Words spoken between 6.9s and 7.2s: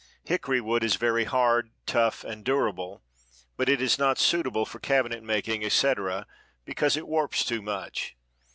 it